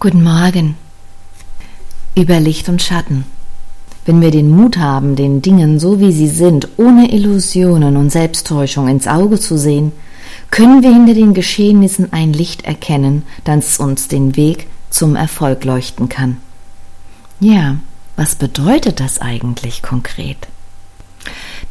Guten 0.00 0.22
Morgen. 0.22 0.76
Über 2.14 2.38
Licht 2.38 2.68
und 2.68 2.80
Schatten. 2.80 3.24
Wenn 4.04 4.20
wir 4.20 4.30
den 4.30 4.48
Mut 4.48 4.76
haben, 4.76 5.16
den 5.16 5.42
Dingen 5.42 5.80
so 5.80 5.98
wie 5.98 6.12
sie 6.12 6.28
sind, 6.28 6.68
ohne 6.76 7.10
Illusionen 7.10 7.96
und 7.96 8.10
Selbsttäuschung 8.10 8.86
ins 8.86 9.08
Auge 9.08 9.40
zu 9.40 9.58
sehen, 9.58 9.90
können 10.52 10.84
wir 10.84 10.92
hinter 10.92 11.14
den 11.14 11.34
Geschehnissen 11.34 12.12
ein 12.12 12.32
Licht 12.32 12.62
erkennen, 12.62 13.24
das 13.42 13.80
uns 13.80 14.06
den 14.06 14.36
Weg 14.36 14.68
zum 14.88 15.16
Erfolg 15.16 15.64
leuchten 15.64 16.08
kann. 16.08 16.36
Ja, 17.40 17.78
was 18.14 18.36
bedeutet 18.36 19.00
das 19.00 19.20
eigentlich 19.20 19.82
konkret? 19.82 20.38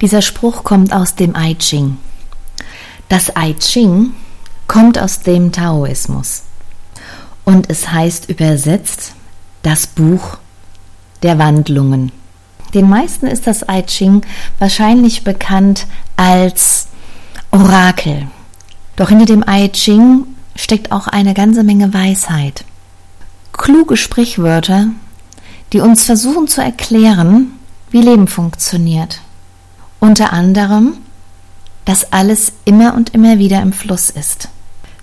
Dieser 0.02 0.21
Spruch 0.21 0.66
kommt 0.66 0.91
aus 0.91 1.16
dem 1.16 1.34
I 1.34 1.55
Ching. 1.55 1.96
Das 3.07 3.32
I 3.39 3.54
Ching 3.54 4.12
kommt 4.68 5.00
aus 5.00 5.21
dem 5.21 5.54
Taoismus 5.54 6.44
und 7.48 7.70
es 7.70 7.89
heißt 7.89 8.29
übersetzt 8.29 9.14
das 9.64 9.88
Buch 9.88 10.38
der 11.24 11.39
Wandlungen. 11.39 12.11
Den 12.74 12.89
meisten 12.89 13.25
ist 13.25 13.47
das 13.47 13.61
I 13.71 13.83
Ching 13.83 14.25
wahrscheinlich 14.60 15.24
bekannt 15.24 15.88
als 16.18 16.89
Orakel. 17.52 18.28
Doch 18.97 19.07
hinter 19.07 19.25
dem 19.25 19.46
I 19.50 19.69
Ching 19.69 20.25
steckt 20.57 20.91
auch 20.91 21.07
eine 21.07 21.33
ganze 21.33 21.64
Menge 21.64 21.93
Weisheit. 21.93 22.65
Kluge 23.54 23.96
Sprichwörter, 23.96 24.88
die 25.71 25.79
uns 25.79 26.04
versuchen 26.04 26.50
zu 26.50 26.61
erklären, 26.61 27.54
wie 27.91 28.02
Leben 28.02 28.27
funktioniert. 28.27 29.21
Unter 30.02 30.33
anderem, 30.33 30.97
dass 31.86 32.11
alles 32.11 32.52
immer 32.66 32.94
und 32.94 33.14
immer 33.14 33.39
wieder 33.39 33.61
im 33.61 33.72
Fluss 33.72 34.09
ist 34.09 34.50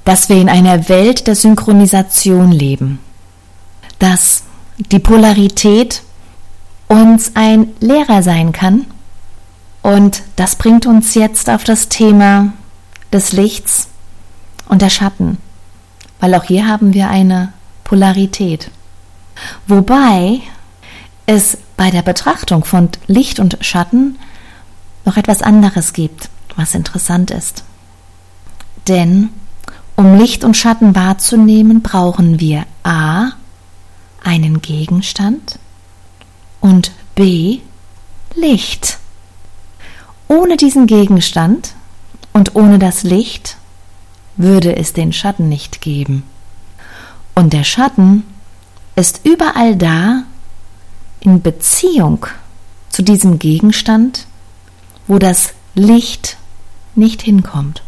dass 0.05 0.29
wir 0.29 0.37
in 0.37 0.49
einer 0.49 0.89
Welt 0.89 1.27
der 1.27 1.35
Synchronisation 1.35 2.53
leben, 2.53 2.99
dass 3.99 4.45
die 4.79 4.99
Polarität 4.99 6.03
uns 6.89 7.33
ein 7.35 7.69
Lehrer 7.81 8.23
sein 8.23 8.53
kann 8.53 8.87
und 9.83 10.23
das 10.37 10.57
bringt 10.57 10.87
uns 10.87 11.15
jetzt 11.15 11.49
auf 11.49 11.65
das 11.65 11.89
Thema 11.89 12.53
des 13.13 13.33
Lichts 13.33 13.89
und 14.67 14.83
der 14.83 14.91
Schatten, 14.91 15.39
weil 16.21 16.35
auch 16.35 16.45
hier 16.45 16.67
haben 16.67 16.95
wir 16.95 17.09
eine 17.09 17.53
Polarität. 17.85 18.71
Wobei 19.67 20.41
es 21.27 21.59
bei 21.77 21.91
der 21.91 22.03
Betrachtung 22.03 22.65
von 22.65 22.89
Licht 23.07 23.41
und 23.41 23.59
Schatten 23.61 24.19
noch 25.05 25.17
etwas 25.17 25.43
anderes 25.43 25.93
gibt, 25.93 26.29
was 26.57 26.75
interessant 26.75 27.31
ist. 27.31 27.65
Denn 28.89 29.31
um 29.97 30.19
Licht 30.19 30.45
und 30.45 30.57
Schatten 30.57 30.95
wahrzunehmen, 30.95 31.83
brauchen 31.83 32.41
wir 32.41 32.67
a. 32.83 33.33
einen 34.23 34.61
Gegenstand 34.61 35.59
und 36.61 36.93
b. 37.15 37.61
Licht. 38.35 38.99
Ohne 40.27 40.57
diesen 40.57 40.87
Gegenstand 40.87 41.75
und 42.33 42.57
ohne 42.57 42.79
das 42.79 43.05
Licht 43.05 43.57
würde 44.37 44.77
es 44.77 44.93
den 44.93 45.13
Schatten 45.13 45.49
nicht 45.49 45.81
geben. 45.81 46.25
Und 47.37 47.53
der 47.53 47.65
Schatten 47.65 48.25
ist 48.97 49.21
überall 49.25 49.77
da 49.77 50.25
in 51.21 51.43
Beziehung 51.43 52.27
zu 52.89 53.03
diesem 53.03 53.39
Gegenstand, 53.39 54.27
wo 55.07 55.19
das 55.19 55.53
Licht 55.75 56.37
nicht 56.97 57.23
hinkommt. 57.23 57.84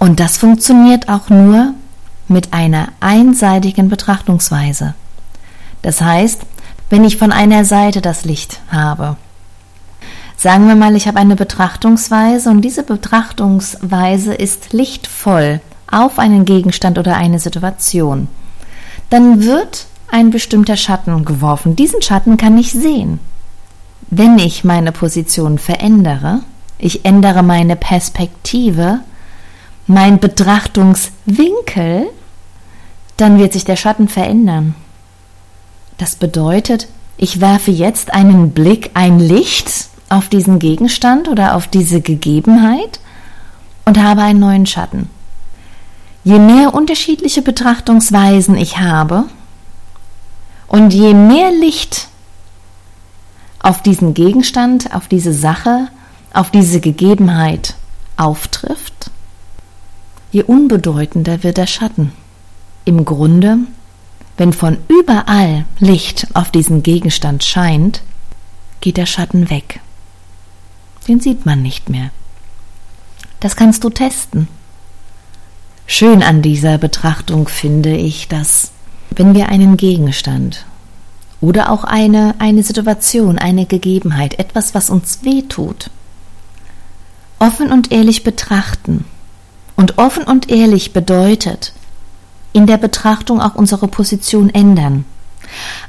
Und 0.00 0.18
das 0.18 0.38
funktioniert 0.38 1.10
auch 1.10 1.28
nur 1.28 1.74
mit 2.26 2.54
einer 2.54 2.88
einseitigen 3.00 3.90
Betrachtungsweise. 3.90 4.94
Das 5.82 6.00
heißt, 6.00 6.40
wenn 6.88 7.04
ich 7.04 7.18
von 7.18 7.32
einer 7.32 7.66
Seite 7.66 8.00
das 8.00 8.24
Licht 8.24 8.62
habe, 8.72 9.16
sagen 10.38 10.68
wir 10.68 10.74
mal, 10.74 10.96
ich 10.96 11.06
habe 11.06 11.18
eine 11.18 11.36
Betrachtungsweise 11.36 12.48
und 12.48 12.62
diese 12.62 12.82
Betrachtungsweise 12.82 14.32
ist 14.32 14.72
lichtvoll 14.72 15.60
auf 15.90 16.18
einen 16.18 16.46
Gegenstand 16.46 16.98
oder 16.98 17.18
eine 17.18 17.38
Situation, 17.38 18.28
dann 19.10 19.42
wird 19.44 19.86
ein 20.10 20.30
bestimmter 20.30 20.78
Schatten 20.78 21.26
geworfen. 21.26 21.76
Diesen 21.76 22.00
Schatten 22.00 22.38
kann 22.38 22.56
ich 22.56 22.72
sehen. 22.72 23.20
Wenn 24.08 24.38
ich 24.38 24.64
meine 24.64 24.92
Position 24.92 25.58
verändere, 25.58 26.40
ich 26.78 27.04
ändere 27.04 27.42
meine 27.42 27.76
Perspektive, 27.76 29.00
mein 29.90 30.20
Betrachtungswinkel, 30.20 32.06
dann 33.16 33.38
wird 33.38 33.52
sich 33.52 33.64
der 33.64 33.76
Schatten 33.76 34.08
verändern. 34.08 34.74
Das 35.98 36.14
bedeutet, 36.14 36.88
ich 37.16 37.40
werfe 37.40 37.70
jetzt 37.70 38.14
einen 38.14 38.52
Blick, 38.52 38.90
ein 38.94 39.18
Licht 39.18 39.88
auf 40.08 40.28
diesen 40.28 40.58
Gegenstand 40.58 41.28
oder 41.28 41.56
auf 41.56 41.66
diese 41.66 42.00
Gegebenheit 42.00 43.00
und 43.84 44.00
habe 44.02 44.22
einen 44.22 44.38
neuen 44.38 44.64
Schatten. 44.64 45.10
Je 46.22 46.38
mehr 46.38 46.72
unterschiedliche 46.72 47.42
Betrachtungsweisen 47.42 48.56
ich 48.56 48.78
habe 48.78 49.24
und 50.68 50.94
je 50.94 51.14
mehr 51.14 51.50
Licht 51.50 52.08
auf 53.58 53.82
diesen 53.82 54.14
Gegenstand, 54.14 54.94
auf 54.94 55.08
diese 55.08 55.32
Sache, 55.32 55.88
auf 56.32 56.50
diese 56.50 56.80
Gegebenheit 56.80 57.74
auftrifft, 58.16 59.09
je 60.30 60.42
unbedeutender 60.42 61.42
wird 61.42 61.56
der 61.56 61.66
Schatten. 61.66 62.12
Im 62.84 63.04
Grunde, 63.04 63.58
wenn 64.36 64.52
von 64.52 64.78
überall 64.88 65.64
Licht 65.78 66.28
auf 66.34 66.50
diesen 66.50 66.82
Gegenstand 66.82 67.44
scheint, 67.44 68.02
geht 68.80 68.96
der 68.96 69.06
Schatten 69.06 69.50
weg. 69.50 69.80
Den 71.08 71.20
sieht 71.20 71.44
man 71.46 71.62
nicht 71.62 71.88
mehr. 71.88 72.10
Das 73.40 73.56
kannst 73.56 73.84
du 73.84 73.90
testen. 73.90 74.48
Schön 75.86 76.22
an 76.22 76.40
dieser 76.40 76.78
Betrachtung 76.78 77.48
finde 77.48 77.96
ich, 77.96 78.28
dass 78.28 78.70
wenn 79.10 79.34
wir 79.34 79.48
einen 79.48 79.76
Gegenstand 79.76 80.64
oder 81.40 81.70
auch 81.70 81.84
eine, 81.84 82.34
eine 82.38 82.62
Situation, 82.62 83.38
eine 83.38 83.66
Gegebenheit, 83.66 84.38
etwas, 84.38 84.74
was 84.74 84.88
uns 84.88 85.24
weh 85.24 85.42
tut, 85.42 85.90
offen 87.38 87.72
und 87.72 87.90
ehrlich 87.90 88.22
betrachten, 88.22 89.04
und 89.80 89.96
offen 89.96 90.24
und 90.24 90.50
ehrlich 90.50 90.92
bedeutet, 90.92 91.72
in 92.52 92.66
der 92.66 92.76
Betrachtung 92.76 93.40
auch 93.40 93.54
unsere 93.54 93.88
Position 93.88 94.50
ändern. 94.50 95.06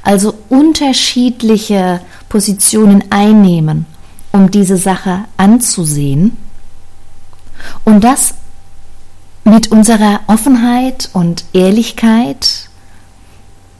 Also 0.02 0.32
unterschiedliche 0.48 2.00
Positionen 2.30 3.04
einnehmen, 3.10 3.84
um 4.32 4.50
diese 4.50 4.78
Sache 4.78 5.26
anzusehen. 5.36 6.38
Und 7.84 8.02
das 8.02 8.34
mit 9.44 9.70
unserer 9.70 10.20
Offenheit 10.26 11.10
und 11.12 11.44
Ehrlichkeit, 11.52 12.70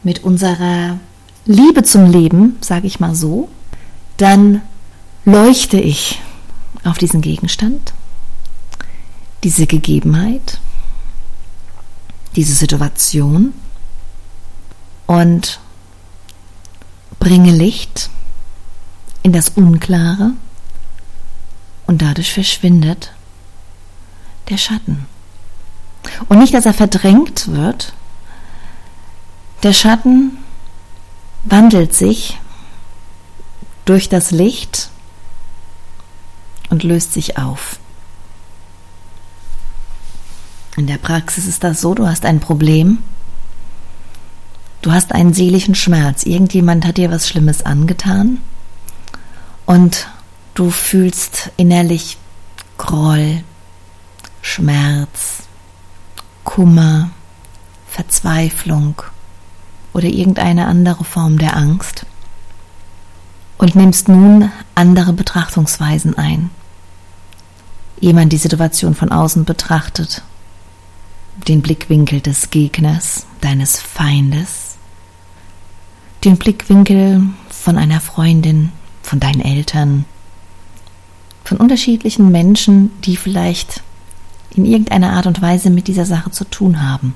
mit 0.03 0.25
unserer 0.25 0.99
Liebe 1.47 1.85
zum 1.85 2.11
Leben, 2.11 2.59
sage 2.61 2.87
ich 2.87 3.01
mal 3.01 3.15
so, 3.15 3.49
dann 4.19 4.61
leuchte 5.25 5.81
ich 5.81 6.21
auf 6.85 6.99
diesen 6.99 7.23
Gegenstand 7.23 7.95
diese 9.45 9.67
Gegebenheit, 9.67 10.61
diese 12.37 12.55
Situation 12.55 13.53
und 15.07 15.61
bringe 17.19 17.53
Licht 17.53 18.11
in 19.23 19.33
das 19.33 19.51
Unklare 19.51 20.33
und 21.87 22.03
dadurch 22.03 22.33
verschwindet 22.33 23.13
der 24.49 24.59
Schatten. 24.59 25.07
Und 26.29 26.39
nicht, 26.39 26.55
dass 26.55 26.67
er 26.67 26.75
verdrängt 26.75 27.49
wird, 27.49 27.93
der 29.63 29.73
Schatten 29.73 30.39
wandelt 31.45 31.95
sich 31.95 32.39
durch 33.85 34.09
das 34.09 34.31
Licht 34.31 34.91
und 36.71 36.83
löst 36.83 37.13
sich 37.13 37.39
auf. 37.39 37.79
In 40.77 40.87
der 40.87 40.97
Praxis 40.97 41.47
ist 41.47 41.65
das 41.65 41.81
so, 41.81 41.95
du 41.95 42.07
hast 42.07 42.25
ein 42.25 42.41
Problem, 42.41 42.99
du 44.81 44.91
hast 44.91 45.13
einen 45.13 45.35
seelischen 45.35 45.75
Schmerz, 45.75 46.25
irgendjemand 46.25 46.87
hat 46.87 46.97
dir 46.97 47.11
was 47.11 47.29
Schlimmes 47.29 47.63
angetan. 47.63 48.39
Und 49.67 50.09
du 50.55 50.71
fühlst 50.71 51.51
innerlich 51.57 52.17
Groll, 52.79 53.45
Schmerz, 54.41 55.45
Kummer, 56.43 57.11
Verzweiflung 57.87 59.03
oder 59.93 60.07
irgendeine 60.07 60.67
andere 60.67 61.05
Form 61.05 61.39
der 61.39 61.55
Angst 61.57 62.07
und 63.59 63.77
nimmst 63.77 64.09
nun 64.09 64.51
andere 64.75 65.13
Betrachtungsweisen 65.13 66.17
ein. 66.17 66.51
Jemand 68.01 68.33
die 68.33 68.39
Situation 68.39 68.95
von 68.95 69.13
außen 69.13 69.45
betrachtet 69.45 70.23
den 71.37 71.63
Blickwinkel 71.63 72.21
des 72.21 72.51
Gegners, 72.51 73.27
deines 73.41 73.81
Feindes, 73.81 74.77
den 76.25 76.37
Blickwinkel 76.37 77.23
von 77.49 77.77
einer 77.77 78.01
Freundin, 78.01 78.71
von 79.03 79.19
deinen 79.19 79.41
Eltern, 79.41 80.05
von 81.45 81.59
unterschiedlichen 81.59 82.31
Menschen, 82.31 82.91
die 83.03 83.17
vielleicht 83.17 83.83
in 84.55 84.65
irgendeiner 84.65 85.13
Art 85.13 85.27
und 85.27 85.43
Weise 85.43 85.71
mit 85.71 85.89
dieser 85.89 86.05
Sache 86.05 86.31
zu 86.31 86.45
tun 86.45 86.83
haben. 86.83 87.15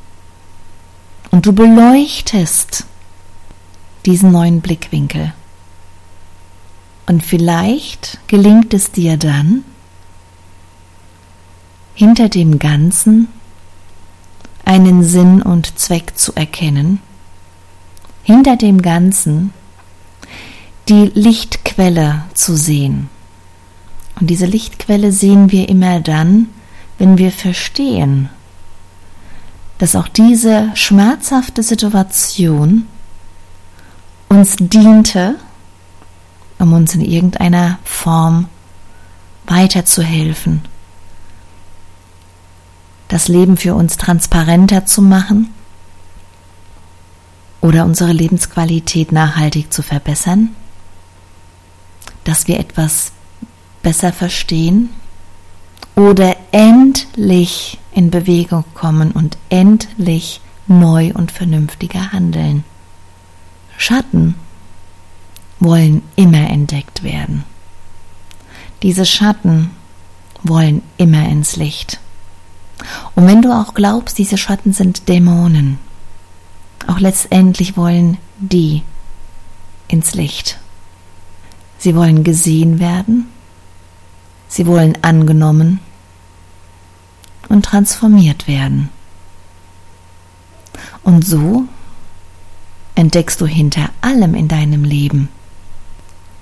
Und 1.30 1.46
du 1.46 1.52
beleuchtest 1.52 2.86
diesen 4.06 4.32
neuen 4.32 4.60
Blickwinkel. 4.60 5.32
Und 7.06 7.24
vielleicht 7.24 8.18
gelingt 8.26 8.74
es 8.74 8.90
dir 8.90 9.16
dann, 9.16 9.64
hinter 11.94 12.28
dem 12.28 12.58
Ganzen 12.58 13.28
einen 14.66 15.04
Sinn 15.04 15.40
und 15.40 15.78
Zweck 15.78 16.18
zu 16.18 16.34
erkennen, 16.34 17.00
hinter 18.24 18.56
dem 18.56 18.82
Ganzen 18.82 19.54
die 20.88 21.10
Lichtquelle 21.14 22.24
zu 22.34 22.56
sehen. 22.56 23.08
Und 24.20 24.28
diese 24.28 24.46
Lichtquelle 24.46 25.12
sehen 25.12 25.50
wir 25.52 25.68
immer 25.68 26.00
dann, 26.00 26.48
wenn 26.98 27.16
wir 27.16 27.30
verstehen, 27.30 28.28
dass 29.78 29.94
auch 29.94 30.08
diese 30.08 30.70
schmerzhafte 30.74 31.62
Situation 31.62 32.86
uns 34.28 34.56
diente, 34.58 35.36
um 36.58 36.72
uns 36.72 36.94
in 36.94 37.02
irgendeiner 37.02 37.78
Form 37.84 38.48
weiterzuhelfen, 39.46 40.62
das 43.08 43.28
Leben 43.28 43.56
für 43.56 43.74
uns 43.74 43.96
transparenter 43.96 44.86
zu 44.86 45.02
machen 45.02 45.52
oder 47.60 47.84
unsere 47.84 48.12
Lebensqualität 48.12 49.12
nachhaltig 49.12 49.72
zu 49.72 49.82
verbessern, 49.82 50.50
dass 52.24 52.48
wir 52.48 52.58
etwas 52.58 53.12
besser 53.82 54.12
verstehen 54.12 54.90
oder 55.94 56.36
endlich 56.52 57.78
in 57.92 58.10
Bewegung 58.10 58.64
kommen 58.74 59.12
und 59.12 59.38
endlich 59.48 60.40
neu 60.66 61.12
und 61.14 61.30
vernünftiger 61.30 62.12
handeln. 62.12 62.64
Schatten 63.78 64.34
wollen 65.60 66.02
immer 66.16 66.50
entdeckt 66.50 67.02
werden. 67.02 67.44
Diese 68.82 69.06
Schatten 69.06 69.70
wollen 70.42 70.82
immer 70.98 71.28
ins 71.28 71.56
Licht. 71.56 71.98
Und 73.14 73.26
wenn 73.26 73.42
du 73.42 73.52
auch 73.52 73.74
glaubst, 73.74 74.18
diese 74.18 74.36
Schatten 74.36 74.72
sind 74.72 75.08
Dämonen, 75.08 75.78
auch 76.86 77.00
letztendlich 77.00 77.76
wollen 77.76 78.18
die 78.38 78.82
ins 79.88 80.14
Licht. 80.14 80.58
Sie 81.78 81.94
wollen 81.94 82.24
gesehen 82.24 82.78
werden, 82.78 83.26
sie 84.48 84.66
wollen 84.66 84.98
angenommen 85.02 85.80
und 87.48 87.64
transformiert 87.64 88.48
werden. 88.48 88.88
Und 91.02 91.26
so 91.26 91.64
entdeckst 92.94 93.40
du 93.40 93.46
hinter 93.46 93.90
allem 94.00 94.34
in 94.34 94.48
deinem 94.48 94.84
Leben 94.84 95.28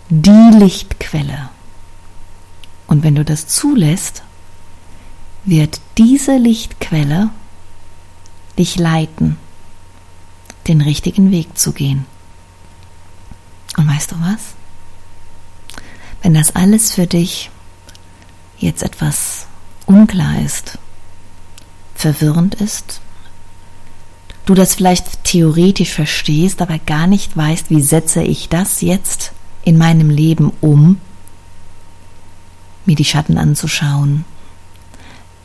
die 0.09 0.51
Lichtquelle. 0.57 1.51
Und 2.87 3.03
wenn 3.03 3.15
du 3.15 3.25
das 3.25 3.47
zulässt, 3.47 4.23
wird 5.45 5.81
diese 5.99 6.37
Lichtquelle 6.37 7.31
dich 8.59 8.77
leiten, 8.77 9.37
den 10.69 10.81
richtigen 10.81 11.31
Weg 11.31 11.59
zu 11.59 11.73
gehen. 11.73 12.07
Und 13.77 13.89
weißt 13.89 14.13
du 14.13 14.17
was? 14.21 14.55
Wenn 16.23 16.35
das 16.35 16.55
alles 16.55 16.93
für 16.93 17.07
dich 17.07 17.51
jetzt 18.59 18.83
etwas 18.83 19.47
unklar 19.87 20.41
ist, 20.41 20.79
verwirrend 21.95 22.55
ist, 22.55 23.01
du 24.47 24.55
das 24.55 24.75
vielleicht 24.75 25.25
theoretisch 25.25 25.93
verstehst, 25.93 26.63
aber 26.63 26.79
gar 26.79 27.07
nicht 27.07 27.37
weißt, 27.37 27.71
wie 27.71 27.83
setze 27.83 28.23
ich 28.23 28.49
das 28.49 28.81
jetzt 28.81 29.33
in 29.65 29.77
meinem 29.77 30.11
Leben 30.11 30.53
um, 30.61 31.01
mir 32.87 32.97
die 32.97 33.05
Schatten 33.05 33.39
anzuschauen, 33.39 34.25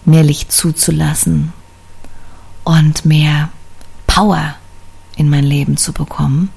mehr 0.06 0.24
Licht 0.24 0.52
zuzulassen 0.52 1.54
und 2.64 3.06
mehr 3.06 3.50
Power 4.08 4.56
in 5.16 5.30
mein 5.30 5.44
Leben 5.44 5.78
zu 5.78 5.94
bekommen, 5.94 6.50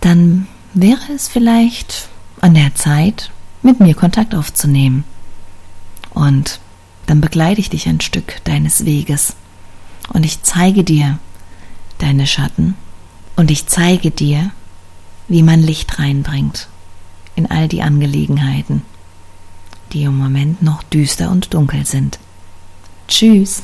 dann 0.00 0.46
wäre 0.74 1.12
es 1.14 1.28
vielleicht 1.28 2.08
an 2.40 2.54
der 2.54 2.74
Zeit, 2.74 3.30
mit 3.62 3.80
mir 3.80 3.94
Kontakt 3.94 4.34
aufzunehmen. 4.34 5.04
Und 6.10 6.60
dann 7.06 7.20
begleite 7.20 7.60
ich 7.60 7.70
dich 7.70 7.88
ein 7.88 8.00
Stück 8.00 8.44
deines 8.44 8.84
Weges 8.84 9.34
und 10.12 10.24
ich 10.24 10.42
zeige 10.42 10.84
dir 10.84 11.18
deine 11.98 12.26
Schatten 12.26 12.74
und 13.36 13.50
ich 13.50 13.66
zeige 13.66 14.10
dir, 14.10 14.50
wie 15.28 15.42
man 15.42 15.62
Licht 15.62 15.98
reinbringt 15.98 16.68
in 17.34 17.50
all 17.50 17.68
die 17.68 17.82
Angelegenheiten, 17.82 18.82
die 19.92 20.04
im 20.04 20.16
Moment 20.16 20.62
noch 20.62 20.82
düster 20.82 21.30
und 21.30 21.52
dunkel 21.52 21.84
sind. 21.84 22.18
Tschüss. 23.08 23.62